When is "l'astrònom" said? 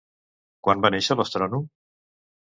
1.19-1.67